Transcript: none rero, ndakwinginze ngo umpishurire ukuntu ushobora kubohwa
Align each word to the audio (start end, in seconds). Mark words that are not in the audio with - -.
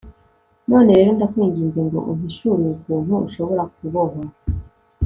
none 0.69 0.89
rero, 0.97 1.09
ndakwinginze 1.17 1.79
ngo 1.87 1.99
umpishurire 2.11 2.69
ukuntu 2.75 3.13
ushobora 3.27 3.63
kubohwa 3.75 4.23